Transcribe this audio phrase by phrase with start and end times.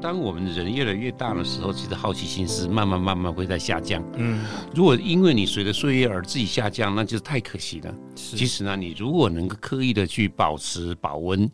[0.00, 4.02] 当我们人越来越大的时候，其实好奇心是慢慢慢慢会在下降。
[4.16, 7.94] 嗯，如果因为你随着岁月而自己下降，那就是太可惜了。
[8.14, 11.50] 其实呢，你如果能够刻意的去保持保温，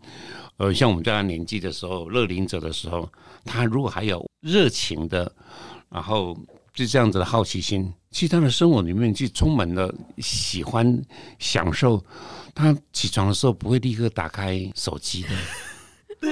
[0.59, 3.09] 呃，像我们这样年纪的时候，乐龄者的时候，
[3.45, 5.33] 他如果还有热情的，
[5.89, 6.37] 然后
[6.75, 11.01] 就这样子的好奇心，其实他的生活里面就充满了喜欢
[11.39, 12.05] 享受。
[12.55, 15.29] 他起床的时候不会立刻打开手机的。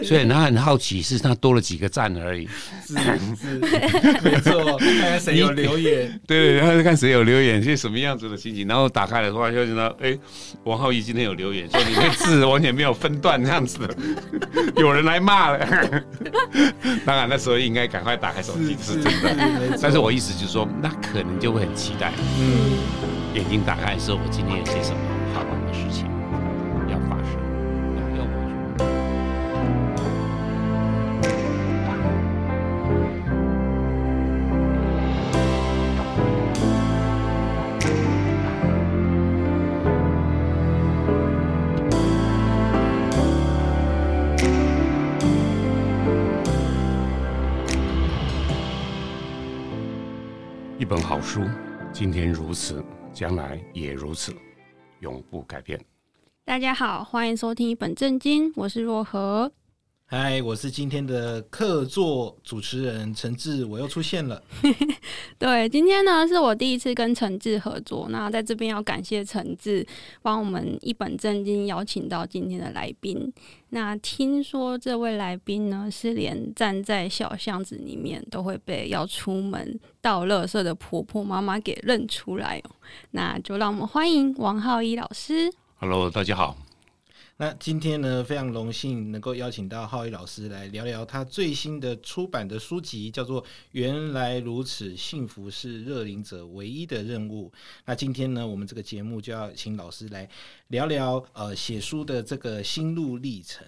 [0.05, 2.49] 所以他很好奇，是他多了几个赞而已。
[2.87, 2.95] 是
[3.37, 3.59] 是，
[4.23, 4.79] 没错。
[4.79, 8.67] 看看谁有留言， 对，然后看谁有留言，是什么样子的心情。
[8.69, 10.17] 然后打开的话，就知道，哎，
[10.65, 13.97] 王浩一今天有留言，说你的字完全没有分段这样子的，
[14.77, 15.59] 有人来骂了。
[17.05, 19.79] 当然那时候应该赶快打开手机，是真的。
[19.83, 22.13] 但是我意思就是说，那可能就会很期待。
[22.39, 22.79] 嗯，
[23.35, 24.99] 眼睛打开的时候，我今天有些什么
[25.35, 26.10] 好玩的事情。
[51.11, 51.41] 好书，
[51.93, 54.33] 今天如此，将来也如此，
[55.01, 55.77] 永不改变。
[56.45, 59.51] 大家好，欢迎收听一本正经，我是若何。
[60.13, 64.43] 嗨，我是今天的客座主持人陈志，我又出现了。
[65.39, 69.87] 对，今天呢是我第一次跟陈志合作，那在这边要感谢陈志
[70.21, 73.33] 帮我们一本正经邀请到今天的来宾。
[73.69, 82.71] 那听说这位来宾呢是连站在小巷子里面都会被要出门倒垃圾的婆婆妈妈给认出来哦。
[83.13, 85.53] 那就让我们欢迎王浩一老师。
[85.77, 86.57] Hello，大家好。
[87.41, 97.49] 那今天呢，非常荣幸能够邀请到浩宇老师来聊聊他最新的出版的书籍，叫做《原来如此，幸福是热灵者唯一的任务》。
[97.87, 100.29] 那今天呢，我们这个节目就要请老师来
[100.69, 103.67] 聊聊呃写书的这个心路历程。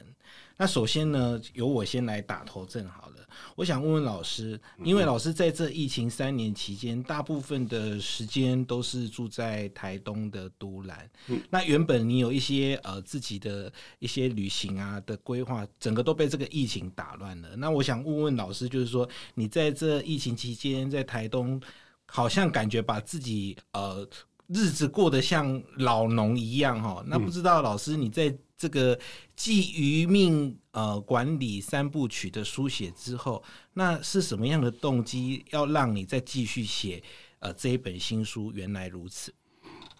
[0.62, 3.16] 那首先呢，由我先来打头阵好了。
[3.56, 11.10] 我想问问老师，因为老师在这疫情三年期间，大部分的时间都是住在台东的都兰。
[11.50, 17.56] 那原本你有一些呃自己的一些旅行啊的规划，整个都被这个疫情打乱了。
[17.56, 21.60] 那我想问问老师，就是说你在这疫情期间在台东，
[22.06, 24.08] 好像感觉把自己呃
[24.46, 27.02] 日子过得像老农一样哈。
[27.08, 28.32] 那不知道老师你在。
[28.62, 28.96] 这个
[29.34, 33.42] 继余命呃管理三部曲的书写之后，
[33.72, 37.02] 那是什么样的动机要让你再继续写
[37.40, 38.52] 呃这一本新书？
[38.54, 39.34] 原来如此。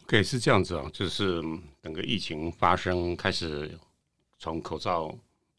[0.05, 1.43] OK，是这样子啊，就是
[1.83, 3.77] 整个疫情发生开始，
[4.39, 5.13] 从口罩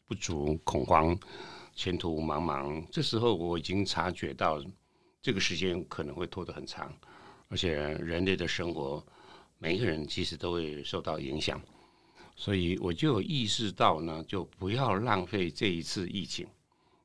[0.06, 1.14] 不足、恐慌、
[1.74, 4.64] 前途茫茫，这时候我已经察觉到
[5.20, 6.90] 这个时间可能会拖得很长，
[7.48, 9.04] 而且人类的生活，
[9.58, 11.60] 每一个人其实都会受到影响。
[12.36, 16.44] 所以我就有意识到呢，就不要浪费这一次疫情，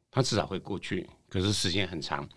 [0.10, 2.28] 它至少会过去，可是时间很长，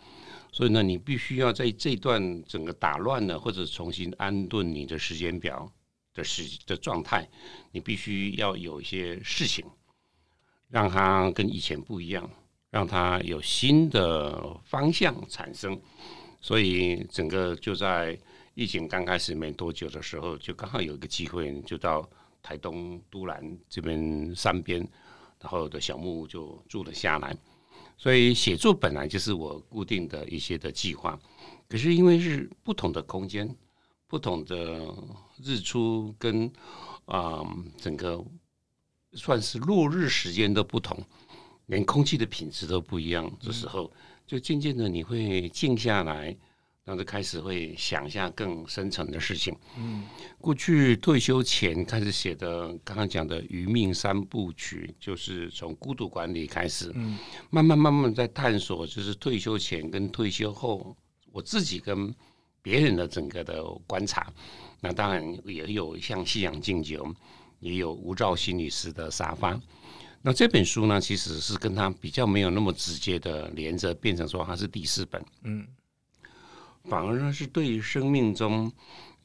[0.52, 5.72] 所以呢，你必须要在这段整个打乱了或者重新安顿你的时间表
[6.12, 7.26] 的时的状态，
[7.70, 9.64] 你必须要有一些事情，
[10.68, 12.28] 让它跟以前不一样，
[12.68, 15.80] 让它有新的方向产生。
[16.42, 18.18] 所以整个就在
[18.54, 22.06] 疫情刚开始没多久的时候，就刚好有一个机会，就到。
[22.42, 24.80] 台东都兰这边山边，
[25.40, 27.36] 然后的小木屋就住了下来。
[27.96, 31.18] 所以写作本来就是我固定的一些的计划，
[31.68, 33.54] 可是因为是不同的空间、
[34.08, 34.92] 不同的
[35.42, 36.50] 日出跟
[37.04, 37.44] 啊、
[37.76, 38.24] 整个
[39.12, 40.98] 算是落日时间都不同，
[41.66, 43.92] 连空气的品质都不一样的时候，
[44.26, 46.36] 就渐渐的你会静下来。
[46.84, 49.56] 然后就开始会想一下更深层的事情。
[49.78, 50.04] 嗯，
[50.40, 57.16] 过去退休前开始写的，刚刚讲的《余命三部曲》，就是从孤独管理开始，嗯，
[57.50, 60.96] 慢慢慢慢在探索，就是退休前跟退休后，
[61.30, 62.12] 我自己跟
[62.60, 64.32] 别人的整个的观察。
[64.80, 67.14] 那当然也有像西洋敬酒，
[67.60, 69.60] 也有吴兆心理师的沙发。
[70.20, 75.24] 那这本书呢，其实是跟他比较没有那么直接的连着，变成说它是第四本。
[75.44, 75.64] 嗯。
[76.84, 78.70] 反而呢，是对于生命中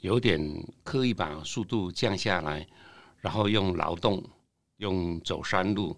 [0.00, 0.40] 有点
[0.84, 2.66] 刻意把速度降下来，
[3.18, 4.22] 然后用劳动、
[4.76, 5.96] 用走山路、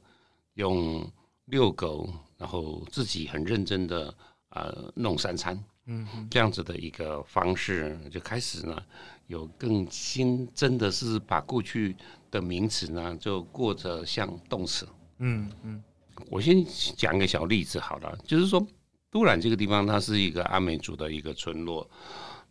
[0.54, 1.06] 用
[1.46, 2.08] 遛狗，
[2.38, 4.14] 然后自己很认真的
[4.50, 8.82] 呃弄三餐，嗯，这样子的一个方式就开始呢，
[9.26, 11.94] 有更新，真的是把过去
[12.30, 15.82] 的名词呢，就过着像动词，嗯嗯。
[16.28, 16.62] 我先
[16.96, 18.66] 讲一个小例子好了，就是说
[19.10, 21.88] 都兰这个地方，它是一个阿美族的一个村落，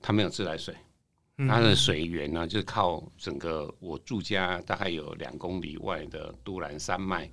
[0.02, 0.76] 它没有自来水，
[1.48, 7.30] 它的水源呢，就是靠整个我住家大概有两公里外的都兰山脉，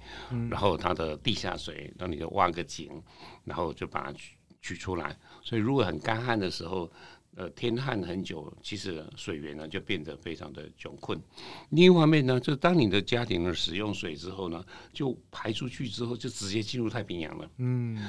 [0.51, 3.03] 然后它的地下水，那你就挖个井，
[3.45, 6.91] 然后就把它取取出来，所以如果很干旱的时候。
[7.37, 11.21] 呃，天旱很久，其实水源呢就变得非常的窘困。
[11.69, 17.51] 另一方面呢，就当你的家庭呢使用水之后呢，就排出去之后就直接进入太平洋了。
[17.59, 18.03] 嗯，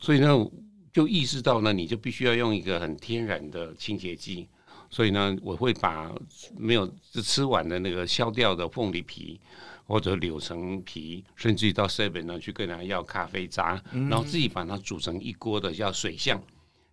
[0.00, 0.50] 所以呢，
[0.92, 4.48] 就意识到呢，你就必须要用一个很天然的清洁剂。
[4.90, 6.12] 所以呢，我会把
[6.58, 6.92] 没有
[7.22, 9.40] 吃完的那个削掉的凤梨皮
[9.86, 16.42] 或者柳橙皮，甚至于到 seven 呢去跟人家要咖啡渣，然后自己把它煮成一锅的叫水象。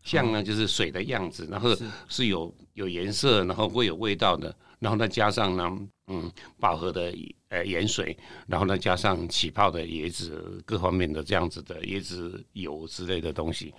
[0.03, 1.75] 象呢，就是水的样子，然后
[2.07, 2.29] 是。
[2.29, 7.11] 有有颜色，然后会有味道的，然后再加上呢，嗯，饱和的
[7.47, 8.15] 呃盐水，
[8.45, 13.73] 然后呢加上起泡的椰子，各方面的这样子的椰子油之类的东西，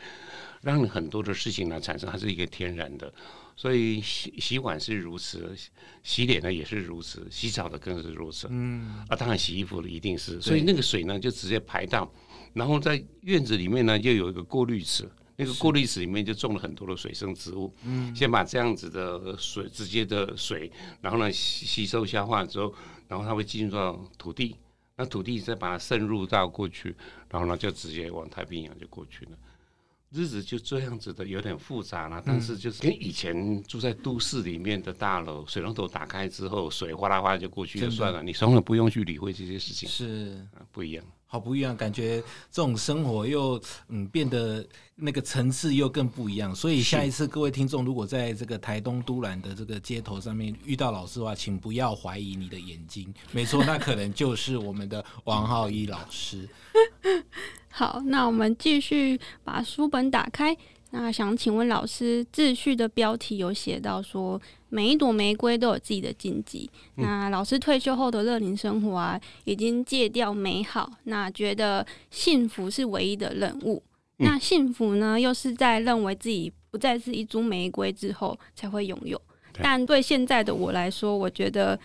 [0.60, 3.14] 让很多的事情呢产生，它是一个天然的，
[3.54, 5.56] 所以洗洗碗是如此，
[6.02, 12.12] 洗脸呢也是如此，洗澡的更是如此，嗯，啊，当然洗衣服的一定是，所以那个水呢就直接排到，
[12.52, 15.08] 然后在院子里面呢又有一个过滤池。
[15.40, 20.70] 那个过滤池里面就种了很多的水生植物，嗯，先把这样子的水直接的水，
[21.00, 22.74] 然后呢吸吸收消化之后，
[23.08, 24.56] 然后它会进入到土地，
[24.96, 26.94] 那土地再把它渗入到过去，
[27.30, 29.32] 然后呢就直接往太平洋就过去了。
[30.12, 40.44] 日子就这样子的有点复杂了，但是就是跟以前住在都市里面的大楼，水龙头打开之后水哗啦哗啦就过去就算了，你从来不用去理会这些事情，是。
[40.52, 41.04] 啊，不一样。
[41.32, 44.66] 好不一样，感觉这种生活又嗯变得
[44.96, 46.52] 那个层次又更不一样。
[46.52, 56.48] 所以下一次各位听众如果在这个台东都兰的这个街头上面遇到老师的话，请不要怀疑你的眼睛，没错，那可能就是我们的王浩一老师。
[57.70, 60.56] 好，那我们继续把书本打开。
[60.90, 66.70] 那想请问老师，秩序的标题有写到说，每一朵玫瑰都有自己的禁忌。
[66.96, 73.82] 嗯、那老师退休后的乐龄生活啊，已经戒掉美好，那觉得幸福是唯一的任务。
[74.18, 79.20] 嗯、那幸福呢，又是在认为自己不再是一株玫瑰之后才会拥有。
[79.62, 81.78] 但对现在的我来说，我觉得。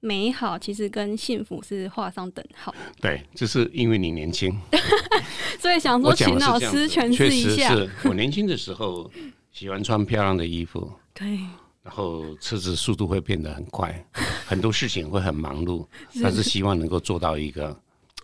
[0.00, 2.72] 美好其实跟幸福是画上等号。
[3.00, 4.56] 对，就是因为你年轻，
[5.58, 7.74] 所以想说请老师诠释一下。
[7.74, 9.10] 是我年轻的时候
[9.50, 11.40] 喜欢穿漂亮的衣服，对，
[11.86, 14.04] 然后车子速度会变得很快，
[14.44, 15.86] 很多事情会很忙碌，
[16.20, 17.74] 但是希望能够做到一个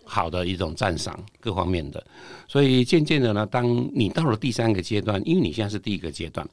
[0.03, 2.05] 好的一种赞赏，各方面的。
[2.45, 3.65] 所以渐渐的呢，当
[3.95, 6.45] 你到了第三个阶段，因为你现在是第一个阶段。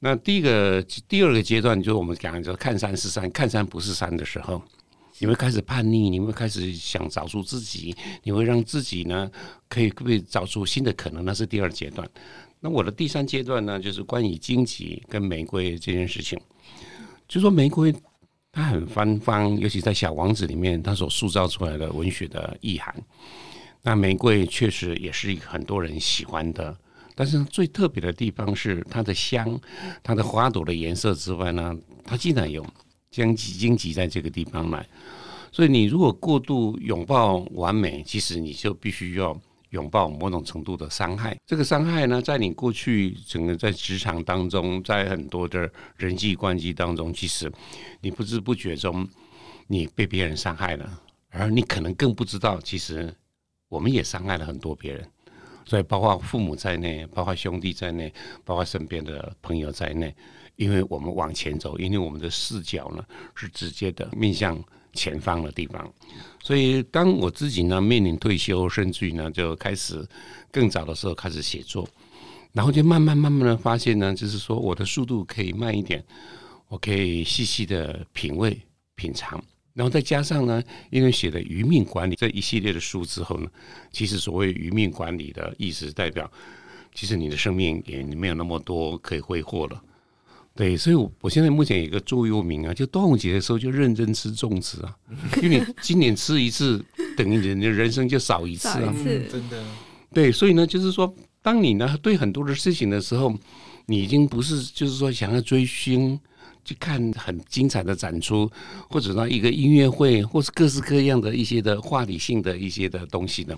[0.00, 4.60] 那第一个、第二个阶段，就是我们讲的看山是山，看山不是山的时候，
[5.20, 9.30] 你会开始叛逆，你会开始想找出自己，你会让自己呢
[9.68, 12.06] 可以可以找出新的可能，那是第二阶段。
[12.64, 16.40] 那我的第三阶段呢，就是关于荆棘跟玫瑰这件事情。
[17.28, 17.94] 就说玫瑰
[18.50, 22.94] 它很芬芳，尤其在《小王子》里面，它所塑造出来的文学的意涵。
[23.82, 26.74] 那玫瑰确实也是很多人喜欢的。
[27.14, 29.60] 但是最特别的地方是它的香，
[30.02, 32.64] 它的花朵的颜色之外呢，它竟然有
[33.10, 34.88] 将几荆棘在这个地方来。
[35.52, 39.38] 所以你如果过度拥抱完美，其实你就必须要
[39.74, 41.36] 拥抱某种程度的伤害。
[41.44, 47.52] 这个伤害呢，在你过去整个在职场当中，在很多的人际关系当中，其实
[48.00, 49.06] 你不知不觉中
[49.66, 51.00] 你被别人伤害了，
[51.30, 53.12] 而你可能更不知道，其实
[53.68, 55.04] 我们也伤害了很多别人。
[55.66, 58.12] 所以，包括父母在内，包括兄弟在内，
[58.44, 60.14] 包括身边的朋友在内，
[60.56, 63.02] 因为我们往前走，因为我们的视角呢
[63.34, 64.62] 是直接的面向
[64.94, 65.92] 前方的地方。
[66.42, 70.06] 所以，当我自己呢面临退休，甚至于呢就开始
[70.52, 71.88] 更早的时候开始写作，
[72.52, 76.04] 然后就慢慢慢慢的发现呢，就是说我的速度可以慢一点，
[76.68, 78.60] 我可以细细的品味
[78.94, 79.42] 品尝。
[79.72, 83.50] 然后再加上呢，因为写了《余命管理》这一系列的书之后呢，
[83.90, 86.30] 其实所谓余命管理的意思，代表
[86.94, 89.82] 其实你的生命也没有那么多可以挥霍了。
[90.54, 94.96] 对，所以我我现在目前有一个座右铭啊，就端午节的时候就认真吃粽子啊，
[95.42, 96.84] 因为你今年吃一次，
[97.16, 99.64] 等于你的人生就少一次啊，嗯、真的。
[100.12, 103.34] 对，所以呢，就是说，当你呢对很多的事情的时候，
[103.86, 106.18] 你已经不是就是说想要追星。
[106.66, 108.50] 去看很精彩的展出，
[108.88, 113.54] 或者呢一个音乐会，或是各式各样的一些的话题性的一些的东西呢？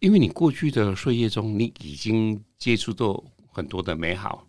[0.00, 3.22] 因为你过去的岁月中，你已经接触到
[3.52, 4.44] 很多的美好，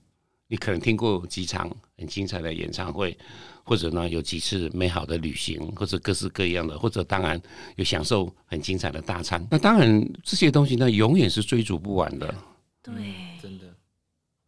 [0.52, 3.16] 你可能听过几场很精彩的演唱会，
[3.64, 7.40] 或者呢有几次美好的旅行，或者各式各样的，或者当然
[7.76, 9.48] 有享受很精彩的大餐。
[9.52, 12.34] 那当然这些东西呢，永远是追逐不完的。
[12.82, 12.94] 对，
[13.40, 13.66] 真的。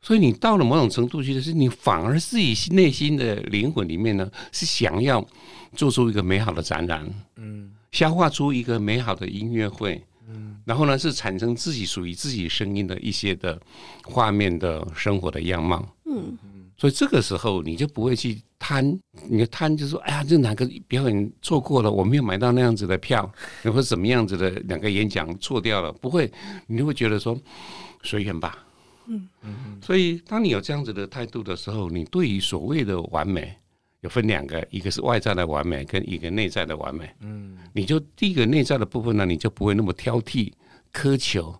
[0.01, 5.23] 所以你到了某种程度，其实是你反而自己内心的灵魂里面呢，是想要
[5.75, 10.03] 做出一个美好的展览，嗯，消化出一个美好的音乐会。
[10.65, 13.59] 然后呢，是产生自己属于自己声音的一些的
[14.03, 15.85] 画面的生活的样貌。
[16.05, 16.37] 嗯，
[16.77, 23.31] 所以这个时候你就不会去贪，你就贪就说，哎呀，这哪个表演错过了，我没有买到那样子的票，
[23.63, 26.31] 或者怎么样子的两个演讲错掉了，不会，
[26.67, 27.39] 你就会觉得说
[28.03, 28.57] 随缘吧。
[29.07, 29.79] 嗯嗯。
[29.81, 33.55] 所以当你有这样子的态度的时候，你对于所谓的完美。
[34.01, 37.09] 有分两个，一个是外在的完美，跟一个内在的完美。
[37.19, 40.51] 嗯，你就第一个内在的部分呢，你就不会那么挑剔、
[40.91, 41.55] 苛求，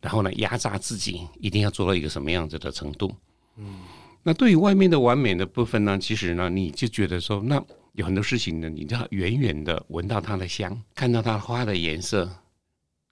[0.00, 3.14] 然后呢压榨自己，一定要做到一个什么样子的程度。
[3.56, 3.82] 嗯，
[4.24, 7.62] 那对于外面的完美的部分呢，其实呢，你就觉得说，那
[7.92, 12.28] 有很多事情呢，你就要远远的闻到它的香，看到它花的颜色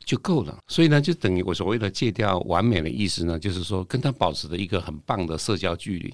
[0.05, 0.59] 就够了。
[0.67, 6.13] 所以呢，就等于我所谓的戒掉完美的意思呢，就是说跟它保持着一个很棒的社交距离。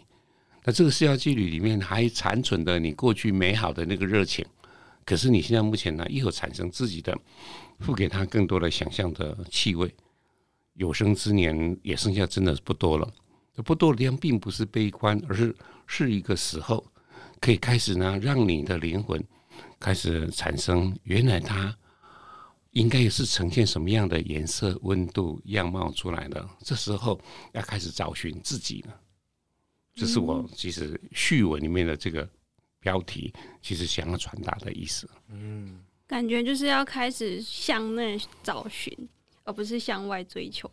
[0.65, 4.45] 那这个社交纪律里面还残存的你过去美好的那个热情，
[5.05, 7.15] 可是你现在目前呢又有产生自己的，
[7.81, 9.95] 付给他更多的想象的气味。
[10.73, 13.09] 有生之年也剩下真的不多了，
[13.55, 15.55] 这不多的地方并不是悲观，而是
[15.87, 16.85] 是一个时候，
[17.41, 19.23] 可以开始呢让你的灵魂
[19.79, 21.77] 开始产生原来它
[22.71, 26.49] 应该是呈现什么样的颜色、温度、样貌出来的。
[26.65, 27.21] 这时候
[27.53, 29.04] 要开始找寻自己了。
[29.95, 32.29] 这是我其实序文里面的这个
[32.81, 33.33] 标题，
[33.63, 35.09] 其实想要传达的意思。
[35.31, 38.93] 嗯，感觉就是要开始向内找寻，
[39.45, 40.69] 而不是向外追求。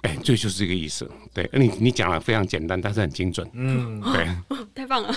[0.00, 1.08] 哎，这就是这个意思。
[1.34, 3.48] 对，你你讲的非常简单，但是很精准。
[3.52, 4.26] 嗯，对，
[4.74, 5.14] 太棒了。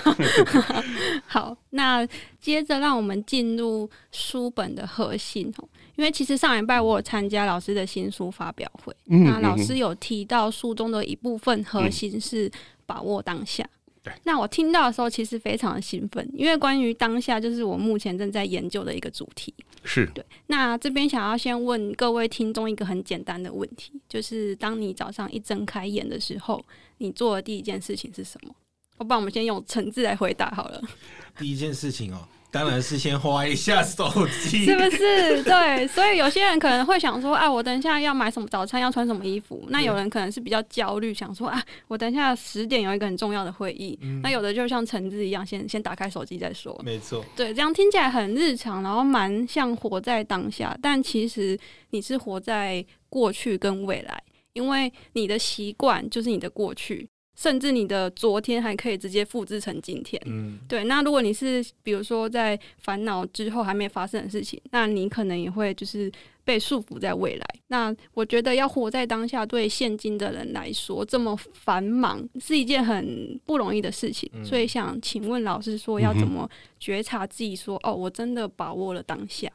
[1.25, 2.05] 好，那
[2.39, 12.51] 接着让我们进入书本的核心哦，因为其实上礼拜我有参加老师的新书发表会，嗯，那老师有提到书中的一部分核心是。
[12.85, 13.67] 把握当下。
[14.03, 19.51] 对，那我听到的时候，其实非常的兴奋，因为关于当下，就是我目前正在研究的一个主题。
[19.83, 20.23] 是对。
[20.47, 26.63] 那这边想要先问各位听众一个很简单的问题，就是当你早上一睁开眼的时候，
[26.99, 28.53] 你做的第一件事情是什么？
[28.97, 30.81] 我把我们先用诚挚来回答好了。
[31.39, 32.27] 第一件事情哦。
[32.55, 34.09] 当然是先花一下手
[34.47, 35.43] 机， 是不是？
[35.43, 39.65] 对，所以有些人可能会想说，啊，我等一下要买什么早餐，要穿什么衣服。
[39.67, 43.99] 那有人可能是比较焦虑，想说，啊，我等一下十点有一个很重要的会议。
[44.01, 46.81] 嗯、那有的就像橙子一样，先先打开手机再说。
[46.81, 51.59] 没错，对，这样听起来很日常，然后蛮像活在当下，但其实
[51.89, 57.09] 你是活在过去跟未来，因为你的习惯就是你的过去。
[57.35, 60.85] 甚至你的昨天还可以直接复制成今天，嗯，对。
[60.85, 66.11] 那如果你是比如说在烦恼之后还没发生的事情，那你可能也会就是
[66.43, 67.45] 被束缚在未来。
[67.67, 74.29] 那我觉得要活在当下，对现今的人来说这么繁忙是一件很不容易的事情。
[74.43, 76.49] 所以想请问老师说， 要怎么
[76.79, 79.51] 觉察自己说，哦，我真的把握了当下。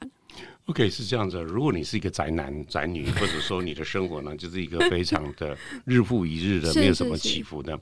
[0.71, 1.43] OK，是这样子。
[1.43, 7.77] 如果你是一个宅男 宅女，或者说你的生活呢，就是一个非常的 日复一日的，没有什么起伏的，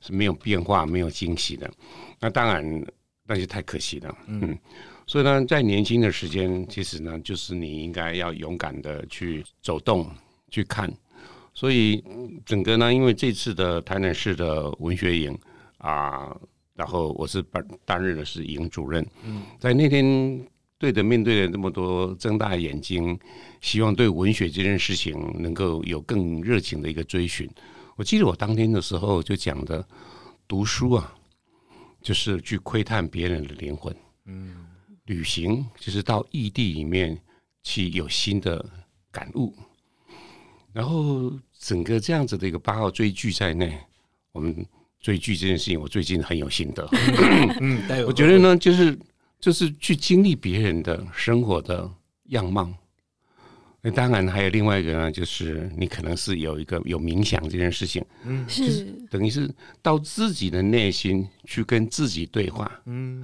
[0.00, 1.70] 是没有变化、没有惊喜的，
[2.18, 2.84] 那当然
[3.24, 4.18] 那就太可惜了。
[4.26, 4.58] 嗯，
[5.06, 10.10] 所以呢，在年轻的时间，其实呢，就是你应该要勇敢的去走动、
[10.50, 10.92] 去看。
[11.52, 12.02] 所以
[12.44, 15.38] 整个呢，因为这次的台南市的文学营
[15.78, 16.36] 啊，
[16.74, 19.06] 然后我是担担任的是营主任。
[19.22, 20.44] 嗯，在那天。
[20.84, 23.18] 对的，面对了那么多睁大眼睛，
[23.62, 27.48] 希望对文学这件事情能够有更热情的一个追寻。
[27.96, 29.82] 我记得我当天的时候就讲的，
[30.46, 31.14] 读书啊，
[32.02, 33.96] 就是去窥探别人的灵魂。
[34.26, 34.66] 嗯，
[35.06, 37.18] 旅行就是到异地里面
[37.62, 38.62] 去有新的
[39.10, 39.54] 感悟。
[40.74, 43.74] 然后整个这样子的一个八号追剧在内，
[44.32, 44.54] 我们
[45.00, 46.86] 追剧这件事情，我最近很有心得。
[47.58, 48.94] 嗯，我觉得呢，就是。
[49.44, 51.86] 就是去经历别人的生活的
[52.30, 52.72] 样貌，
[53.82, 58.86] 那当然还有另外一个呢，就是你可能是有一个有冥想这件事情，嗯，是。
[59.10, 63.22] 等于是到自己的内心去跟自己对话，嗯，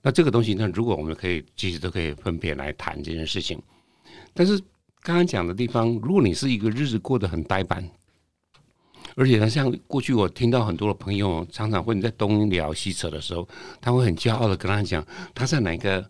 [0.00, 3.60] 那这个东西呢，如果我们可以其实都可以分别来谈这件事情，
[4.32, 4.58] 但是
[5.02, 7.86] 刚刚讲的地方，如果你是一个日子过得很呆板。
[9.18, 13.46] 而且呢，像过去我听到很多的朋友常常会你在东聊西扯的时候，
[13.80, 16.08] 他会很骄傲的跟他讲，他在哪个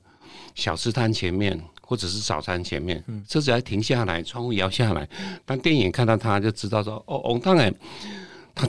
[0.54, 5.08] 小吃摊前面，或者是早餐前面，车子还停下来，窗户摇下来，
[5.46, 7.74] 当电影看到他就知道说，哦哦，当然
[8.54, 8.68] 他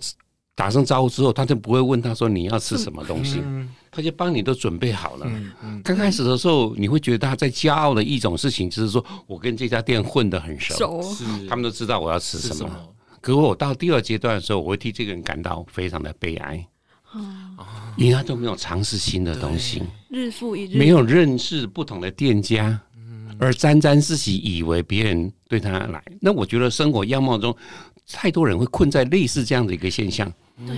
[0.56, 5.26] 打声招呼之后，他就不会问他说你要吃什么东西，嗯他就帮你都准备好了。
[5.28, 11.04] 嗯嗯刚开始的时候，你会觉得他在骄傲的一种事情，就是说我跟这家店混得很熟，
[11.50, 12.89] 他们都知道我要吃什么。
[13.22, 16.68] 可是我到第二阶段的时候，我会替这个人感到非常的悲哀，
[17.16, 17.58] 嗯
[17.98, 22.80] 因为他都没有尝试新的东西，日复一日，没有认识不同的店家，
[23.38, 26.02] 而沾沾自喜，以为别人对他来。
[26.22, 27.54] 那我觉得生活样貌中，
[28.08, 30.32] 太多人会困在类似这样的一个现象，
[30.66, 30.78] 对，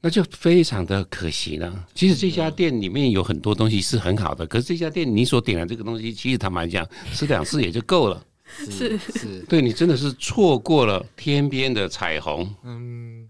[0.00, 1.86] 那就非常的可惜了。
[1.92, 8.22] 其实这家店里面有很多东西是很好的，可是这家店你所点的这个东西，其实坦白讲，吃两次也就够了。
[8.48, 12.48] 是是，对你真的是错过了天边的彩虹。
[12.64, 13.28] 嗯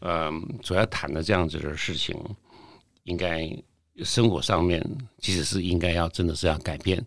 [0.00, 2.16] 呃，主要谈的这样子的事情，
[3.04, 3.50] 应该
[4.02, 4.82] 生活上面
[5.18, 7.04] 其实是应该要真的是要改变。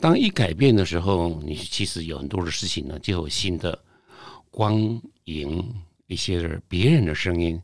[0.00, 3.78] 当一改变的时候，你其实有很多的事情呢，就有新的
[4.50, 5.64] 光影，
[6.08, 7.60] 一些的别人的声音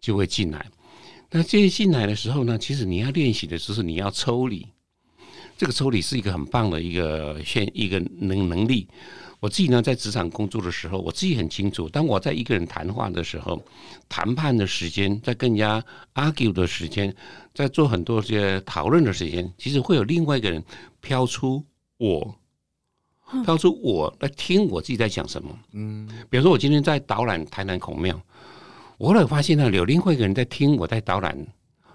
[0.00, 0.64] 就会进来。
[1.30, 4.66] 那这些进来的时候呢，其实你要练习的就是你要抽离。
[5.56, 8.88] 这个抽离是一个很棒的一个现一个能能力。
[9.38, 13.62] 我自己呢，在职场工作的时候，我自己很清楚，当我在一个人谈话的时候，
[14.08, 15.84] 谈判的时间，在跟人家
[16.14, 17.14] argue 的时间，
[17.54, 20.64] 在做很多些讨论的时间，其实会有另外一个人
[21.02, 21.62] 飘出
[21.98, 22.34] 我，
[23.44, 25.56] 飘出我来听我自己在讲什么。
[25.72, 28.18] 嗯比如说，我今天在导览台南孔庙，
[28.96, 31.46] 我后来发现呢，有另外一个人在听我在导览，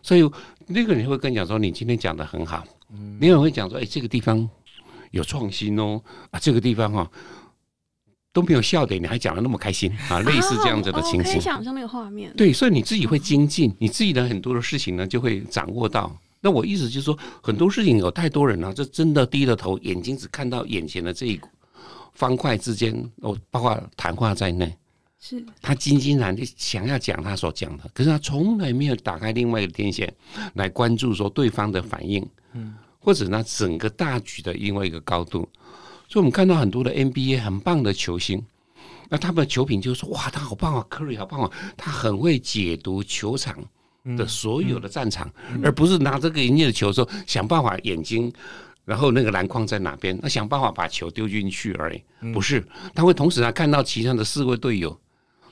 [0.03, 0.21] 所以
[0.67, 2.63] 那个人会跟你讲说：“你今天讲的很好。”
[3.19, 4.49] 另外人会讲说：“哎，这个地方
[5.11, 7.11] 有创新哦，啊，这个地方哈、哦、
[8.33, 11.39] 都没有笑点，你还讲的那么开心啊！”类似这样子的情哦、可以。
[11.39, 12.33] 想象那个画面。
[12.35, 16.15] 对，所以你自己会精进，你自己的很多的事情呢，就会掌握到。
[16.41, 21.39] 那我意思就是说，很多事情有太多人呢、啊，就真的低着头，眼睛只看到眼前的这一
[22.13, 24.75] 方块之间，哦，包括谈话在内。
[25.23, 30.11] 是他津津然地想要讲他所讲的，可是他从来没有打开另外一个天线
[30.55, 35.47] 来关注说对方的反应，嗯，或者呢整个大局的另外一个高度。
[36.07, 38.43] 所以我们看到很多的 NBA 很棒的球星，
[39.09, 43.57] 那他们的球品就说：“哇，他好棒啊，Curry 好棒啊，他很会解读球场
[44.17, 45.31] 的所有的战场，
[45.63, 48.31] 而不是拿这个人家的球的时候想办法眼睛。”
[48.83, 50.17] 然后那个篮筐在哪边？
[50.23, 52.01] 那想办法把球丢进去而已，
[52.33, 52.61] 不是。
[52.95, 54.99] 他会同时还看到其他的四位队友，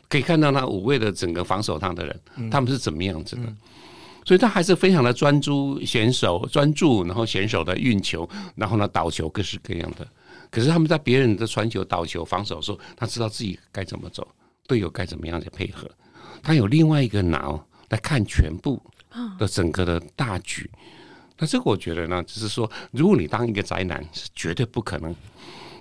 [0.09, 3.43] 可以看到那五位的整个防守他的人，他们是怎么样子的。
[4.29, 10.07] 所以他还是非常的专注选手，专注，然后选手的运球，然后呢倒球各式各样的。
[10.51, 14.27] 可是他们在别人的传球、倒球、防守的时候，他知道自己该怎么走，
[14.67, 15.89] 队友该怎么样去配合。
[16.43, 18.79] 他有另外一个脑来看全部
[19.39, 20.69] 的整个的大局。
[21.39, 25.15] 那这个我觉得呢，就是说，如果你当一个宅男，是绝对不可能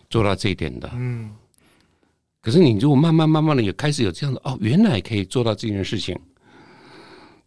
[0.08, 0.90] 做到这一点的。
[0.94, 1.36] 嗯。
[2.40, 6.18] 可是你如果慢慢慢慢的也开始有这样的哦，原来可以做到这件事情，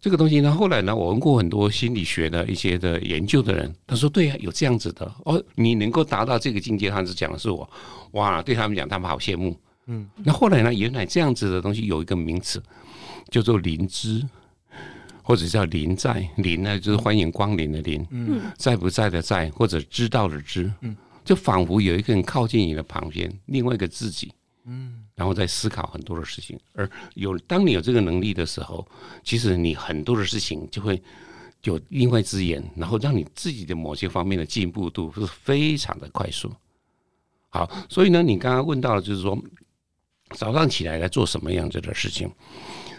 [0.02, 7.70] 这个东西呢，后来呢，我问过很多心理学的一些的研究的人，他说对呀、啊，有这样子的哦，你能够达到这个境界，他是讲的是我，
[8.12, 9.56] 哇，对他们讲，他们好羡慕。
[9.86, 10.10] 嗯。
[10.26, 12.62] 那后来呢，原来这样子的东西有一个名词
[13.30, 14.28] 叫做灵知。
[15.24, 24.34] 或者叫灵在，灵呢就是欢迎光临的灵，嗯，在不在的在，或者知道的知，嗯，就仿佛有一个人靠近你的旁边，另外一个自己，
[24.66, 26.60] 嗯，然后在思考很多的事情。
[26.74, 28.84] 而有当你有这个能力的时候，
[29.24, 31.00] 其实你很多的事情就会
[31.62, 36.52] 有另外之眼，然后让你自己的某些方面的进步度是非常的快速。
[37.50, 39.38] 好，所以呢，你刚刚问到的就是说，
[40.32, 42.32] 早上起来来做什么样子的事情？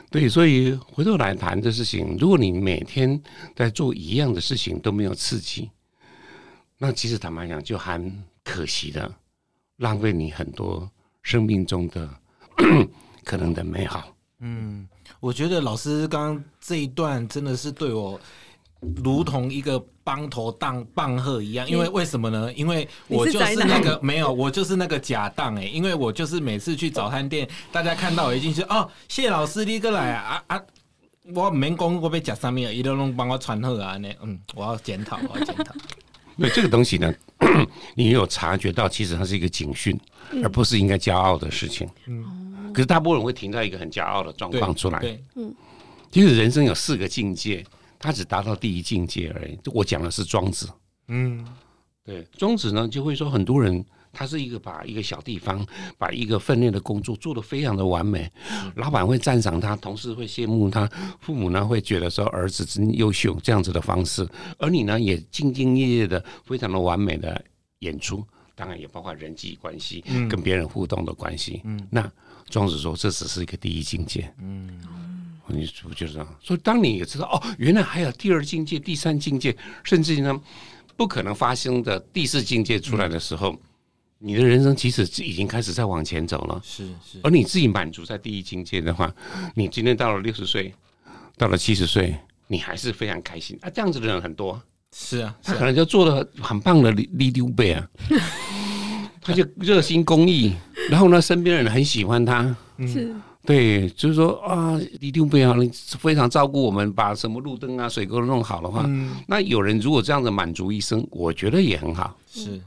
[0.08, 3.20] 对，所以回头来谈这事情，如果你每天
[3.56, 5.68] 在做一样的事情都没有刺激，
[6.78, 8.00] 那其实坦白讲就还
[8.44, 9.12] 可惜的，
[9.78, 10.88] 浪费你很多
[11.22, 12.08] 生命中的
[13.24, 14.08] 可能的美好。
[14.40, 14.86] 嗯，
[15.20, 18.20] 我觉得老师刚刚这一段真的是对我。
[19.04, 22.52] 如同一个帮头当棒喝一样，因为为什么呢？
[22.54, 30.60] 因为我就是那个没有，我就是那个假当哎，因为我就是每次去早餐店，大家看到我一进去哦，谢老师你过来啊啊，
[31.32, 35.72] 我没讲我被假上面，一都能帮我传贺啊呢，嗯，我要检讨，我要检讨。
[36.36, 37.14] 那这个东西呢，
[37.94, 39.98] 你有察觉到，其实它是一个警讯，
[40.42, 41.88] 而不是应该骄傲的事情。
[42.06, 44.98] 嗯，可是大部分人会停在一个很骄傲的状况出来。
[45.00, 45.54] 对，嗯，
[46.10, 47.64] 其实人生有四个境界。
[48.04, 49.56] 他只达到第一境界而已。
[49.66, 50.68] 我讲的是庄子，
[51.06, 51.46] 嗯，
[52.04, 58.30] 对，庄子呢就会说，很多人他是一个把一个小地方，把一个分内的工作做得非常的完美，
[58.76, 60.88] 老板会赞赏他，同事会羡慕他，
[61.20, 67.42] 父母呢会觉得说儿子真优秀，这样子的方式，而你呢也兢兢业业的，非常的完美的
[67.80, 71.60] 演出，当然也包括人际关系，跟别人互动的关系。
[71.64, 72.10] 嗯，那
[72.48, 74.32] 庄子说这只是一个第一境界。
[74.40, 74.80] 嗯。
[75.48, 76.36] 你不就是这样？
[76.40, 80.40] 所以当你也知道哦，原来还有第二境界、第三境界，甚至呢
[80.96, 83.58] 不可能发生的第四境界出来的时候，嗯、
[84.22, 86.60] 你的人生其实已经开始在往前走了。
[86.64, 87.18] 是是。
[87.22, 89.12] 而你自己满足在第一境界的话，
[89.54, 90.72] 你今天到了六十岁，
[91.36, 93.68] 到了七十岁，你还是非常开心啊！
[93.68, 94.60] 这样子的人很多。
[94.94, 97.88] 是啊，他可能就做了很棒的里长伯啊，
[99.20, 100.54] 他就热心公益，
[100.90, 102.54] 然后呢，身边的人很喜欢他。
[102.86, 103.14] 是。
[103.44, 112.16] 对，就是说啊，一定不要你非常照顾我们，把什么路灯啊、水沟弄好的话，嗯、那有人如果这样子满足一生，我觉得也很好。
[112.30, 112.60] 是，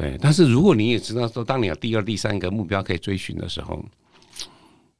[0.00, 0.18] 对。
[0.20, 3.84] 但是如果你也知道说，当你有第二、第三个目标可以追寻的时候，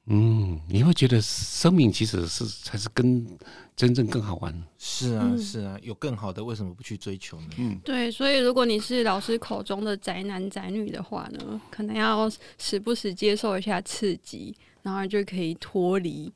[0.06, 3.26] 嗯，你会觉得生命其实是才是跟
[3.74, 4.62] 真正更好玩。
[4.78, 7.48] 是啊，是啊，有更好的，为什么不去追求呢？
[7.58, 8.10] 嗯，对。
[8.10, 14.54] 所以如果你是老师口中的宅男宅女的话呢，可能要时不时接受一下刺激。
[14.82, 16.32] 然后就可以脱离，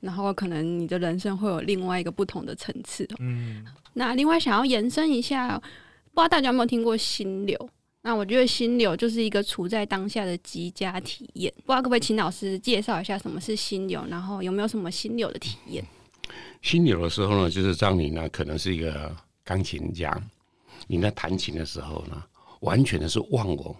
[0.00, 3.06] 然后可能你的人生会有另外一个不同的层次。
[3.18, 7.68] 嗯，那另外想要延伸一下，不知道大家有没有听过心流？
[8.02, 11.52] 那我觉得心流就是一个处在当下的极佳体验。
[11.64, 14.04] 不知道可不可以请老师介绍一下什么是心流？
[14.08, 15.84] 然后有没有什么心流的体验？
[16.60, 20.20] 心流的时候呢，就是当你呢可能是一个钢琴家，
[20.86, 22.22] 你在弹琴的时候呢，
[22.60, 23.76] 完全的是忘我，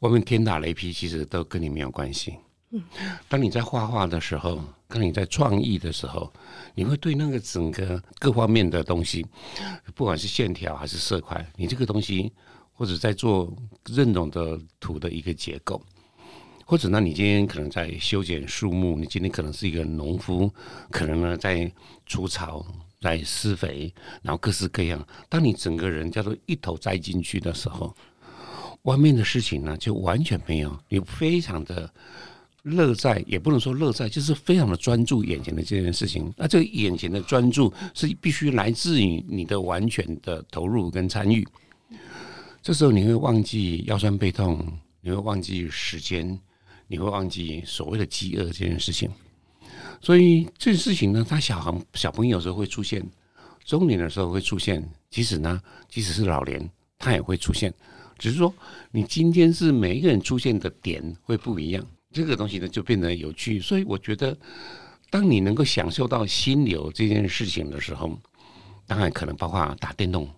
[0.00, 2.34] 外面天打雷劈，其实都跟你没有关系。
[3.28, 6.32] 当你在画画的时候，当你在创意的时候，
[6.74, 9.26] 你会对那个整个各方面的东西，
[9.94, 12.32] 不管是线条还是色块，你这个东西，
[12.80, 13.54] 或者在做
[13.90, 15.78] 任种的土的一个结构，
[16.64, 20.50] 或者呢，你今天可能在修剪树木，你今天可能是一个农夫，
[20.90, 21.70] 可能呢在
[22.06, 22.64] 除草、
[22.98, 25.06] 在施肥，然后各式各样。
[25.28, 27.94] 当你整个人叫做一头栽进去的时候，
[28.84, 31.92] 外面的事情呢就完全没有，你非常的。
[32.62, 36.32] 乐在也不能说乐在，就是非常的专注眼前的这件事情。
[36.34, 41.46] 那这个眼前的专注是必须来自于你的完全的投入跟参与。
[42.62, 44.62] 这时候你会忘记腰酸背痛，
[45.00, 46.38] 你会忘记时间，
[46.88, 49.10] 你会忘记所谓的饥饿这件事情。
[50.02, 53.02] 所以这件事情呢，他小孩小朋友有时候会出现，
[53.64, 57.72] 中年的时候会出现，即使呢，即使是老年，他也会出现。
[58.18, 58.52] 只是说，
[58.90, 61.82] 你今天是每一个人出现的点会不一样。
[62.12, 64.36] 这个东西呢，就变得有趣，所以我觉得，
[65.08, 68.18] 当你能够享受到心流这件事情的时候，
[68.86, 70.28] 当然可能包括打电动。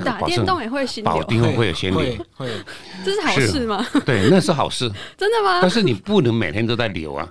[0.00, 2.50] 打电动也会心流，保定会会有心流，会， 会，
[3.04, 3.86] 这是好事吗？
[4.04, 5.60] 对，那是好事， 真的吗？
[5.60, 7.28] 但是你不能每天都在流啊，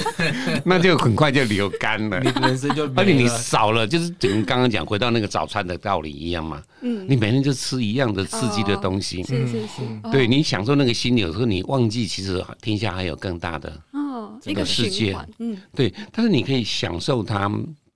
[0.64, 6.62] 那就很快就流干了，你人生就而且你少了，就是等于刚刚讲回到那个早餐的道理一样嘛。
[6.80, 17.48] 嗯，你每天就吃一样的刺激的东西，是是是，对，你享受那个心流，时候你忘记其实天下还有更大的哦，这个世界，嗯，对，但是你可以享受它，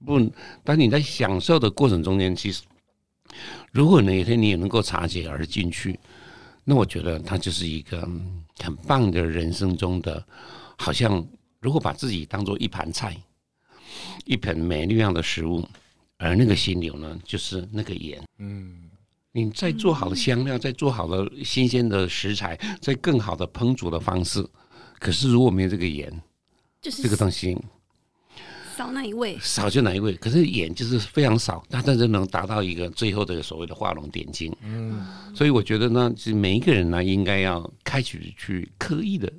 [0.05, 0.21] 不，
[0.65, 2.63] 但你在享受的过程中间，其实。
[3.71, 5.99] 如果哪一天你也能够察觉而进去，
[6.65, 8.09] 那我觉得它就是一个
[8.59, 10.25] 很棒的人生中的，
[10.77, 11.27] 好像
[11.61, 13.17] 如果把自己当做一盘菜，
[14.25, 15.67] 一盆美丽样的食物，
[16.19, 18.23] 而那个心流呢，就是那个盐。
[18.39, 18.91] 嗯，
[19.33, 24.47] 你再做好的香料，再做好的新鲜的食材，再更好的烹煮的方式，
[24.99, 26.23] 可是如果没有这个盐，
[26.81, 27.57] 就是这个东西。
[28.77, 29.39] 少那一位？
[29.41, 30.15] 少就哪一位。
[30.15, 34.55] 可是演就是非常少，那但是能达到一个最后的所谓的画龙点睛。
[34.63, 39.31] 嗯，所以我觉得呢，是每一个人呢，应该要开始去刻意的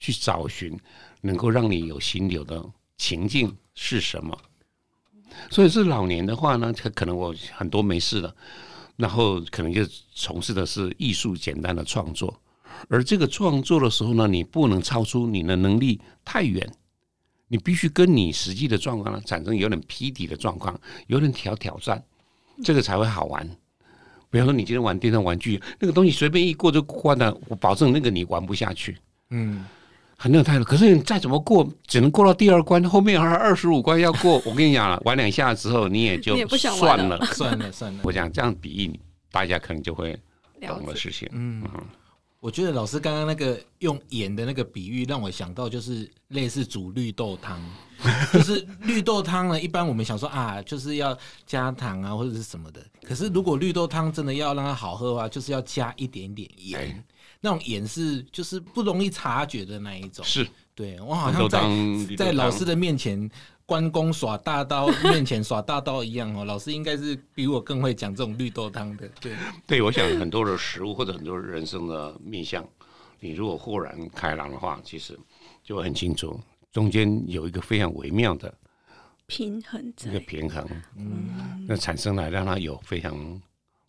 [0.00, 0.78] 去找寻
[1.20, 2.62] 能够让你有心流的
[2.98, 4.36] 情境是什么。
[5.50, 8.34] 所以是老年的话呢，他可能我很多没事了，
[8.96, 9.82] 然后可能就
[10.14, 12.38] 从事的是艺术简单的创作，
[12.88, 16.70] 而这个创作的时候呢，你不能超出你的能力太远。
[17.52, 20.74] 你必须跟你实际的状况呢产生有点匹敌的状况，
[21.08, 22.02] 有点挑挑战，
[22.64, 23.46] 这个才会好玩。
[24.30, 28.96] 比方说，你今天玩电动玩具，那个东西随便一过就关了，我保证那个你玩不下去。
[29.28, 29.66] 嗯，
[30.16, 30.64] 很有态度。
[30.64, 34.40] 可是你再怎么过，只能过到第二关，后面还有二十五关要过。
[34.46, 38.00] 我跟你讲了，玩两下之后，你也就算了，算了，算了。
[38.02, 38.98] 我讲这样比喻，
[39.30, 40.18] 大家可能就会
[40.62, 41.28] 懂了事情。
[41.32, 41.62] 嗯。
[42.42, 47.62] 我觉得老师刚刚那个用盐的那个比喻，让我想到就是类似煮绿豆汤，
[48.34, 52.84] 就是绿豆汤呢，一般我们想说啊，就是要加糖啊或者是什么的。
[53.04, 57.04] 可是如果绿豆汤真的要让它好喝的话，就是要加一点点盐，欸、
[57.40, 60.24] 那种盐是就是不容易察觉的那一种。
[60.24, 61.60] 是，对，我好像在
[62.16, 63.30] 在老师的面前。
[63.72, 66.44] 关公耍大刀，面前耍大刀一样哦。
[66.44, 69.08] 老师应该是比我更会讲这种绿豆汤的。
[69.18, 69.34] 对，
[69.66, 72.62] 对，我想很多的食物或者很多人生的面向，
[73.18, 75.18] 你如果豁然开朗的话，其实
[75.64, 76.38] 就会很清楚。
[76.70, 78.52] 中间有一个非常微妙的
[79.26, 83.40] 平衡，一个平衡，嗯，那产生了让他有非常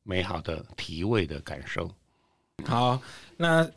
[0.04, 1.92] 美好的体味的感受。
[2.64, 3.02] 好，
[3.36, 3.70] 那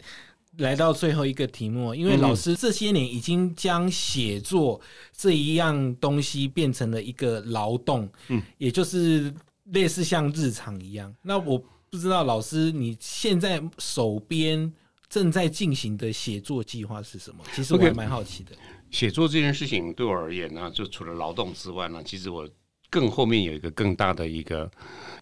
[0.59, 4.81] 来到最后一个题目，因为老师这些年已经将写作
[5.17, 9.33] 这一样东西变成了一个劳动，嗯，也就是
[9.73, 11.15] 类似像日常一样。
[11.23, 11.59] 那我
[11.91, 14.73] 不知道老师你现在手边
[15.09, 17.45] 正在进行的写作计划是什么？
[17.55, 18.53] 其实我还蛮好奇的。
[18.91, 22.49] 写作这件事情对我而言呢，就除了劳动之外呢，其实我。
[22.91, 24.71] 更后面有一个更大的一个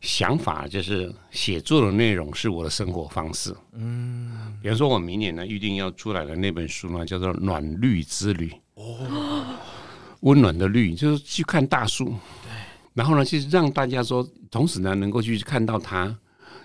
[0.01, 3.55] 想法，就是写作的内容是我的生活方式。
[3.73, 8.49] 嗯，比方说，我明年呢预定要出来的那本书呢，叫做《暖绿之旅》。
[8.75, 9.45] 哦，
[10.21, 12.05] 温暖的绿就是去看大树。
[12.05, 12.53] 对。
[12.93, 16.17] 然后呢，其实让大家说，同时呢，能够去看到它，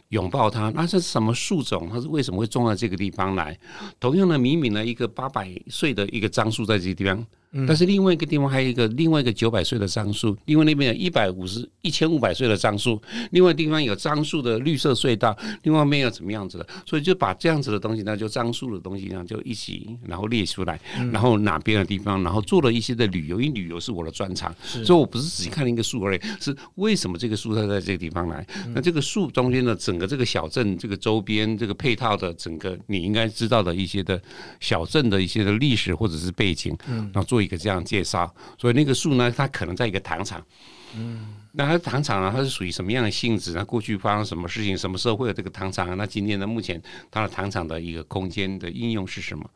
[0.10, 0.70] 拥抱它。
[0.76, 1.90] 那是什么树种？
[1.92, 3.58] 它是为什么会种到这个地方来？
[4.00, 7.26] 同样的，明明呢，一个八百岁的一个樟树在这个地方。
[7.68, 20.80] 但是另外一个地方还有一个另外一个九百岁的樟树，另外那边有一百五十一千五百岁的樟树，另外地方有樟树的绿色隧道，另外面有怎么样子的，所以就把这样子的东西呢，就樟树的东西呢，就一起然后列出来，
[21.12, 28.46] 然后哪边的地方，然后做了一些的旅游，因为旅游是我的专长，所以我不是只看了一个树而已，是为什么这个树它在这个地方来？
[28.76, 34.22] 那这个树中间的整个这个小镇，这个周边这个配套的整个你应该知道的一些的
[34.60, 40.44] 小镇的一些的历史或者是背景，然后做一个这样介绍，所以那个树呢，它可能在一个糖厂，
[40.96, 43.54] 嗯，那它糖厂呢，它是属于什么样的性质？
[43.54, 44.78] 那过去发生什么事情？
[44.78, 45.98] 什么时候会有这个糖厂？
[45.98, 49.50] 那今天呢，目前它的糖厂的一个空间的应用是什么？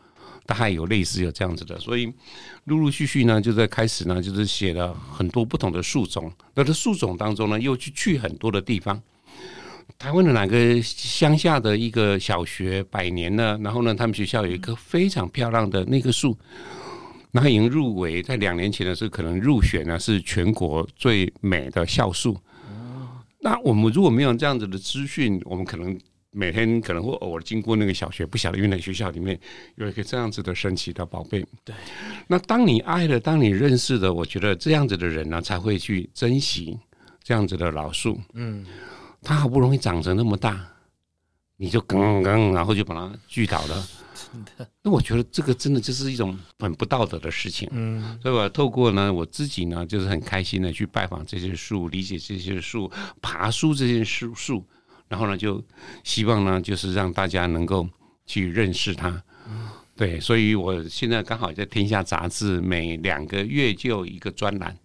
[0.45, 2.11] 它还有类似有这样子的，所以
[2.65, 6.29] 陆陆续续呢，就在开始呢，就是写了很多不同的树种。
[6.53, 9.01] 那这树种当中呢，又去去很多的地方。
[9.97, 16.37] 台湾的哪个乡下的一个小学百年了，然后呢，他们学校有一棵非常漂亮的那棵树。
[17.35, 22.37] 那他已经入围，在两年前的时候可能入选呢，是全国最美的校树。
[23.39, 29.37] 那我们如果没有这样子的资讯，我们可能每天可能会偶尔经过那个小学，不晓得原来学校里面
[29.77, 31.43] 有一个这样子的神奇的宝贝。
[31.63, 31.75] 对。
[32.27, 36.77] 那当你爱了，当你认识的，我觉得这样子的人呢，才会去珍惜
[37.23, 38.21] 这样子的老树。
[38.35, 38.63] 嗯。
[39.23, 40.63] 它好不容易长成那么大，
[41.57, 43.87] 你就刚刚，然后就把它锯倒了。
[44.81, 52.91] 那我觉得这个真的就是一种很不道德的事情，嗯，所以我透过呢我自己呢，就是很开心的去拜访这些树，理解这些树，
[53.21, 54.65] 爬树这些树树，
[55.07, 55.63] 然后呢就
[56.03, 57.87] 希望呢就是让大家能够
[58.25, 59.23] 去认识它，
[59.95, 64.75] 对，所以我现在刚好在《天下》杂志，每两个月就有一个专栏，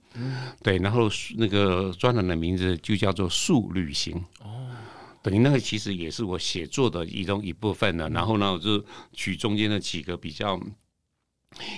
[0.62, 4.67] 对，然后那个专栏的名字就叫做《树旅行》哦。
[5.22, 10.54] 等于那个其实也是我写作的一种一部分了，然后呢，我就取中间的几个比较，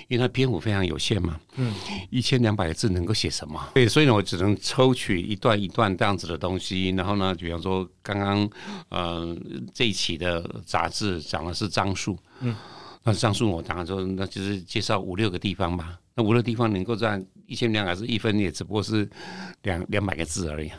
[0.09, 1.73] 因为它篇幅非常有限嘛，嗯，
[2.11, 3.71] 一千两百个字能够写什么？
[3.75, 8.51] 对，所以呢，我只能抽取一段一段这样子的东西，然后呢，比方说刚刚
[8.89, 9.37] 呃
[9.73, 12.55] 这一期的杂志讲的是樟树，嗯，
[13.05, 19.09] 那樟树我当然说那就是介绍五六个地方吧，那五六个地方能够在一千两百字一分，也只不过是
[19.63, 20.71] 两两百个字而已。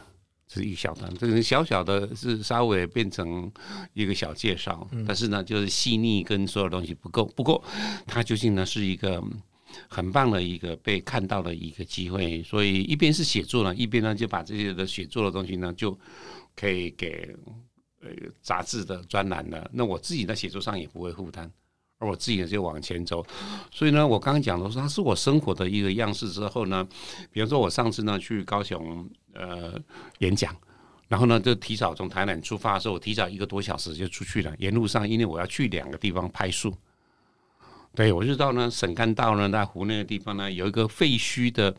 [0.53, 3.49] 是一小段，这个小小的，是稍微变成
[3.93, 7.23] 一个小介绍，但是呢，就是细腻跟所有东西不够。
[7.27, 7.63] 不过，
[8.05, 9.23] 它究竟呢是一个
[9.87, 12.43] 很棒的一个被看到的一个机会。
[12.43, 15.97] 所以一边是写作呢，一边呢就把这些的写作的东西呢，就
[16.53, 17.33] 可以给
[18.01, 18.09] 呃
[18.41, 19.69] 杂志的专栏了。
[19.71, 21.49] 那我自己在写作上也不会负担。
[22.01, 23.23] 而我自己呢就往前走，
[23.71, 26.85] 所以呢，我刚刚讲的说，它是我生活的一个样式之后呢，
[27.31, 29.79] 比方说，我上次呢去高雄呃
[30.17, 30.51] 演讲，
[31.07, 34.51] 然后呢就提早从台南出发的时候，我提早一个多小时就出去了。
[34.57, 36.73] 沿路上，因为我要去两个地方拍树，
[37.93, 41.71] 对，我就到呢省干道呢在湖那个地方呢有一个废墟的，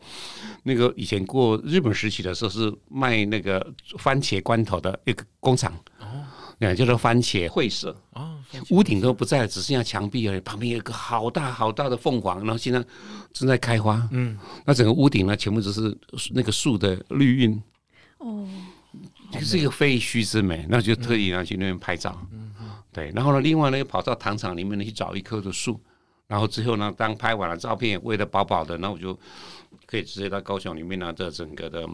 [0.63, 5.77] 那个以前过日本时期的时候是卖那个番茄罐头的一个工厂。
[6.59, 8.39] 对，叫做番茄会社啊，
[8.69, 10.39] 屋顶都不在，只剩下墙壁而已。
[10.41, 12.81] 旁边有一个好大好大的凤凰，然后现在
[13.33, 14.07] 正在开花。
[14.11, 15.97] 嗯，那整个屋顶呢，全部都是
[16.31, 17.61] 那个树的绿荫。
[18.19, 18.47] 哦，
[19.31, 20.65] 就是一个废墟之美。
[20.69, 22.17] 那就特意呢去那边拍照。
[22.31, 22.53] 嗯，
[22.93, 23.11] 对。
[23.13, 25.79] 然后呢，另外呢又跑到糖厂里面呢去找一棵的树。
[26.27, 29.17] 然后之后呢，当拍完了照片，喂得饱饱的，那我就
[29.85, 31.85] 可以直接到高雄里面呢，这整个的。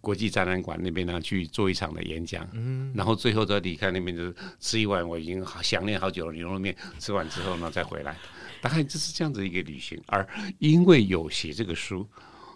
[0.00, 8.16] 国际展览馆那边呢去做一场的演讲，嗯，然后最后再离开那边，就是吃一碗我已经想念好久的牛肉面，吃完之后呢再回来，
[8.60, 10.00] 大概就是这样子一个旅行。
[10.06, 10.26] 而
[10.58, 12.06] 因为有写这个书，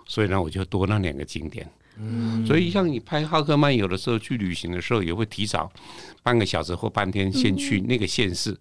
[0.07, 1.69] 所以呢我就多那两个景点，
[1.99, 5.73] 嗯，所以像你拍浩克漫游的时候去旅行的时候，也会提早
[6.23, 8.57] 半个小时或半天先去那个县市。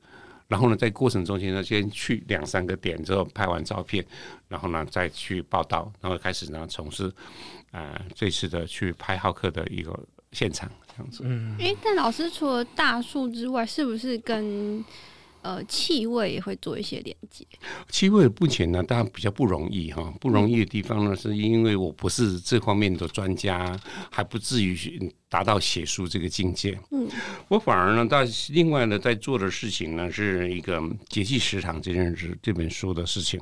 [0.54, 4.06] 然后呢，在过程中间呢，先去两三个点之后拍完照片，
[4.48, 7.08] 然后呢再去报道，然后开始呢从事
[7.72, 10.00] 啊、呃、这次的去拍浩克的一个
[10.32, 11.24] 现场这样子。
[11.26, 14.86] 嗯，哎，但老师除了大树之外，是不是跟
[15.44, 17.46] 呃，气味也会做一些连接。
[17.90, 23.78] 气味目前呢，当然比较不容易哈，不容易的地方呢，是因为我不是这方面的专家，
[24.10, 26.80] 还不至于达到写书这个境界。
[26.92, 27.10] 嗯，
[27.50, 28.20] 我反而呢，到
[28.52, 33.40] 另外呢，在做的事情呢，是一个节气食堂这件事，这本书的事情。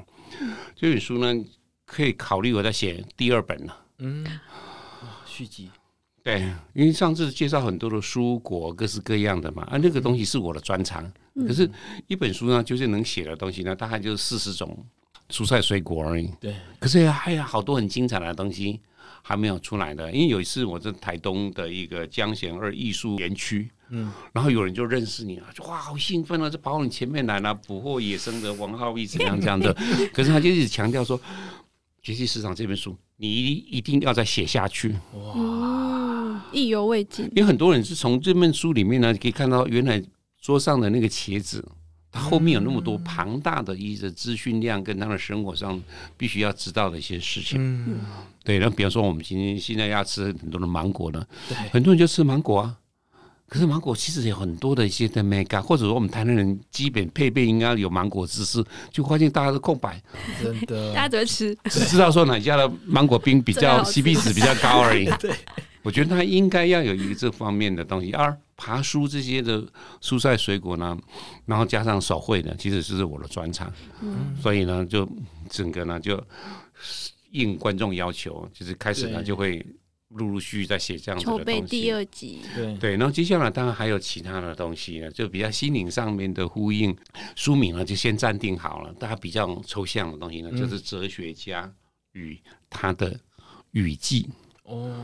[0.75, 1.45] 这本书呢，
[1.85, 3.77] 可以考虑我在写第二本了。
[3.99, 4.25] 嗯，
[5.27, 5.69] 续集。
[6.23, 6.41] 对，
[6.73, 11.11] 因为上次介绍很多的蔬果，各式各样的嘛，啊，那个东西是我的专长。
[11.47, 11.69] 可是，
[12.07, 14.85] 一本书呢，就是能写的东西呢，大概就是四十种
[15.29, 16.29] 蔬菜水果而已。
[16.39, 16.53] 对。
[16.79, 18.79] 可是还有好多很精彩的东西
[19.23, 20.11] 还没有出来的。
[20.11, 29.73] 因为有一次我在台东的一个江贤二艺术园区，嗯，然后有人就认识你了，就哇，好兴奋啊，就跑到你前面来了，捕获野生的王浩义怎样这样的。
[30.13, 31.17] 可是他就一直强调说，
[32.03, 34.95] 《节气食堂》这本书，你一一定要再写下去。
[35.13, 35.90] 哇。
[36.51, 40.01] 意犹未尽，因为很多人是从这本书里面呢，可以看到原来
[40.39, 41.63] 桌上的那个茄子，
[42.11, 45.81] 它后面有那么多庞大的一个资讯量，跟他的生活上
[46.17, 47.57] 必须要知道的一些事情。
[47.59, 47.99] 嗯，
[48.43, 48.59] 对。
[48.59, 51.25] 那比方说，我们今天现在要吃很多的芒果呢，
[51.71, 52.77] 很多人就吃芒果啊。
[53.51, 60.01] 可是芒果其实有很多的一些的 mega，或者说我们台湾人基本配备应该有芒果知识，就发现大家都空白，
[60.41, 65.03] 真的， 大家只会吃，只知道说哪家的芒果冰比较 CP 值比较高而已。
[65.19, 65.35] 对。
[65.83, 68.13] 我觉得他应该要有一个这方面的东西。
[68.13, 69.61] 而爬蔬这些的
[69.99, 70.97] 蔬菜水果呢，
[71.45, 73.69] 然后加上手绘的，其实是我的专长。
[73.99, 75.05] 嗯，所以呢，就
[75.49, 76.23] 整个呢就
[77.31, 79.65] 应观众要求，就是开始呢就会
[80.13, 81.39] 陆陆续续在写这样子的东西。
[81.39, 82.91] 筹备第二集，对对。
[82.97, 86.95] 然后接下来当然还有其他的东西呢，就比较心灵上面的呼应。
[87.35, 91.71] 书名呢就先暂定好了，大家比较抽象的东西呢，就是哲学家
[92.13, 93.17] 与他的
[93.71, 94.29] 雨季。
[94.63, 94.95] 哦，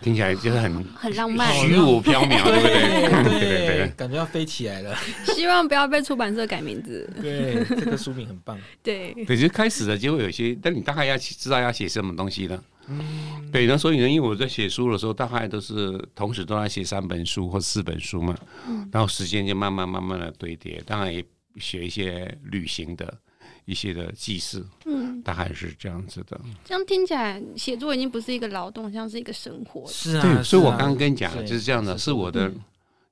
[0.00, 3.38] 听起来就是很很浪漫，虚无缥缈，对不对？
[3.38, 4.96] 对 对对，感觉要飞起来了。
[5.26, 7.08] 希望不要被出版社改名字。
[7.20, 8.58] 对，这个书名很棒。
[8.82, 12.60] 对，对，就开始了就会有些，但你大概要知道要写什么东西呢？
[12.88, 18.36] 嗯，对，那所以呢，因为我在写书的时候，大概都是同时都在写三本书或四本书嘛，
[18.68, 21.24] 嗯，然后时间就慢慢慢慢的堆叠，当然也
[21.56, 23.18] 写一些旅行的。
[23.64, 26.40] 一些的记事，嗯，大概是这样子的。
[26.64, 29.84] 这样听起来，写作已经不是一个劳动，像是一个生活。
[29.88, 32.48] 是啊，对，所以我刚刚跟你讲的就是这样的，是我的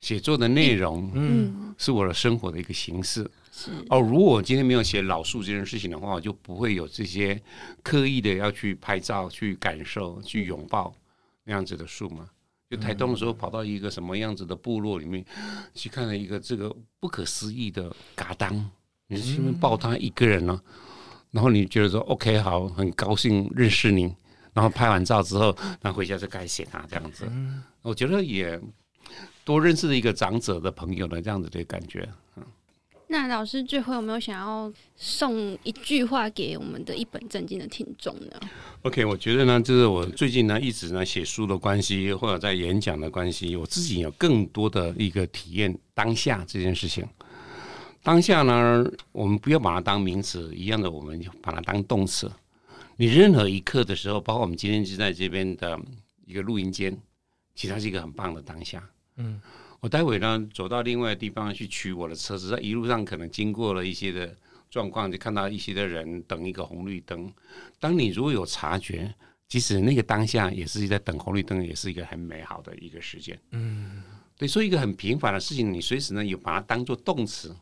[0.00, 3.28] 写作的内容，嗯，是我的生活的一个形式。
[3.88, 7.40] 哦，如果我今天没有写老树这件事情的话，我就不会有这些
[7.82, 10.92] 刻意的要去拍照、去感受、去拥抱
[11.44, 12.28] 那样子的树嘛。
[12.68, 15.24] 就台东的时候，跑到一个什么样子的部落里面
[15.74, 18.70] 去看了一个这个不可思议的嘎当。
[19.06, 20.60] 你是因为抱他一个人呢？
[21.30, 24.14] 然后你觉得说 OK 好，很高兴认识你。
[24.52, 27.30] 然后拍完照之后，那回家就该写他这样子。
[27.82, 28.60] 我觉得也
[29.44, 32.08] 多认识了一个长者的朋友的这样子的感觉。
[33.08, 38.40] 那老师最后有没有想要送一句话给我们的一本正经的听众呢
[38.82, 47.06] ？OK，我觉得呢，就是我最近呢一直呢写书的关系，或者在演讲的关系，我自己有更多的一个体验当下这件事情。
[48.02, 52.30] 当下呢，我们不要把它当名词一样的，我们把它当动词。
[52.96, 55.78] 你任何一刻的时候，包括我们今天就在这边的
[56.26, 56.96] 一个录音间，
[57.54, 58.82] 其实它是一个很棒的当下。
[59.16, 59.40] 嗯，
[59.84, 64.34] 我待会呢走到另外的地方去取我的车子，在一路上可能经过了一些的
[64.70, 67.30] 状况，就看到一些的人等一个红绿灯。
[67.78, 69.14] 当你如果有察觉，
[69.46, 73.38] 即使那个当下也是在等红绿灯，也是一个很美好的一个时间。
[73.50, 74.02] 嗯，
[74.38, 77.54] 对，所以一个很平凡的事情，你随时呢有把它当做动词。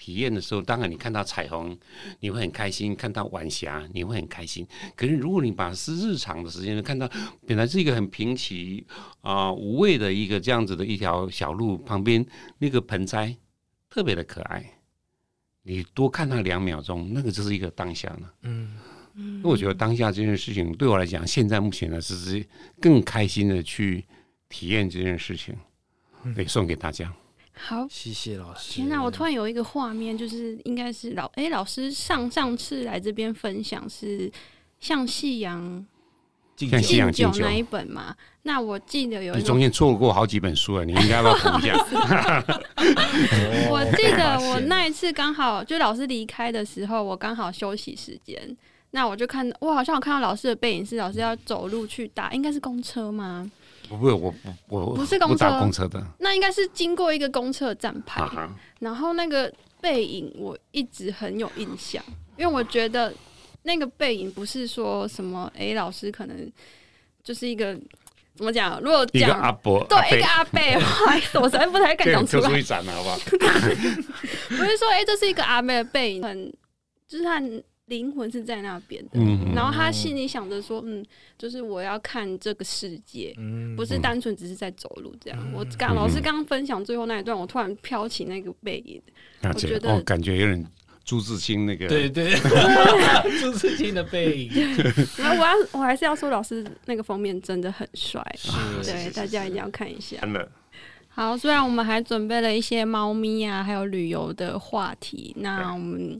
[0.00, 1.78] 体验的时候，当然你看到彩虹，
[2.20, 4.66] 你会很开心；看到晚霞，你会很开心。
[4.96, 7.06] 可是如果你把是日常的时间看到，
[7.46, 8.86] 本来是一个很平齐
[9.20, 12.24] 啊、呃、无味的一个这样子的一条小路旁边
[12.58, 13.36] 那个盆栽
[13.90, 14.64] 特别的可爱，
[15.64, 18.30] 你多看它两秒钟，那个就是一个当下呢。
[18.42, 18.78] 嗯
[19.16, 22.46] 嗯，那我觉得当下这件事情对我来讲，现在目前呢，是是
[22.80, 24.04] 更开心的去
[24.48, 25.54] 体验这件事情，
[26.34, 27.12] 可以送给大家。
[27.62, 28.72] 好，谢谢老师。
[28.72, 34.32] 天哪，我突然有一个画面，就是应该是老哎、欸，老师上上次来这边分享是
[34.80, 35.86] 向夕阳
[36.56, 36.68] 敬
[37.12, 38.16] 酒那一本嘛？
[38.42, 41.76] 那我记得有，你中间错过好几本书了，你应该要补一下。
[43.70, 48.56] 我记得我那一次刚好就老师离开的时候，我刚好休息时间，
[48.92, 53.50] 那我就看，我好像我看到老师的背影，是老师要走路去打，应该是公车吗？
[53.90, 56.00] 不不，我不我不是公车，不搭公车的。
[56.20, 62.00] 那应该是经过一个公车站牌，啊、然后那个背影我一直很有印象，
[62.36, 63.12] 因为我觉得
[63.64, 66.50] 那个背影不是说什么，哎、欸，老师可能
[67.24, 67.76] 就是一个
[68.36, 68.80] 怎么讲？
[68.80, 72.58] 如果讲一个阿伯，对，一个阿伯，不好意思，我实在不太敢讲出来。
[72.58, 73.18] 一好不好？
[74.48, 76.52] 不是说，哎、欸，这是一个阿妹的背影，很
[77.08, 77.42] 就是他。
[77.90, 81.04] 灵魂是在那边的，嗯，然后他心里想着说，嗯，
[81.36, 85.38] 就是我要看这个世界，嗯，不是单纯只是在走路这样。
[85.40, 89.02] 嗯、我刚老师刚刚分享最后那一段，我突然飘起那个背影，
[89.42, 90.66] 嗯、我觉得、哦、感觉有点
[91.04, 92.32] 朱自清那个，对对，
[93.40, 94.50] 朱自清的背影。
[95.18, 98.24] 然后我要我还是要说，老师那个封面真的很帅，
[98.84, 100.18] 对，大家一定要看一下。
[101.12, 106.16] 好，虽然我们还准备了一些猫咪啊，还有旅游的话题，那我们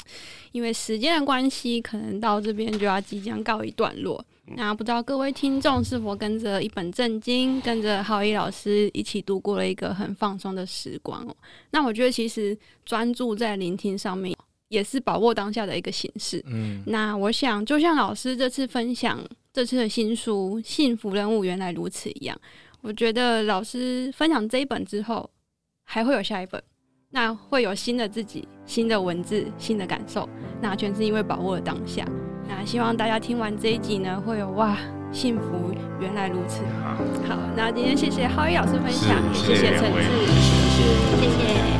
[0.52, 4.22] 因为时间的关系，可能到这边就要即将告一段落。
[4.56, 11.34] 那不知道各位听众是否跟着一本正经，跟着浩一老师一起度过了一个很放松的时光哦？
[11.70, 14.36] 那我觉得其实专注在聆听上面，
[14.68, 16.44] 也是把握当下的一个形式。
[16.48, 22.36] 嗯，那我想就像老师这次分享这次的新书《幸福任务原来如此》一样。
[22.82, 25.28] 我觉得老师分享这一本之后，
[25.84, 26.62] 还会有下一本，
[27.10, 30.28] 那会有新的自己、新的文字、新的感受，
[30.60, 32.06] 那全是因为把握了当下。
[32.48, 34.76] 那希望大家听完这一集呢，会有哇，
[35.12, 36.62] 幸福原来如此。
[37.28, 41.20] 好，那今天谢谢浩一老师分享，谢谢陈志，谢谢。
[41.20, 41.79] 谢谢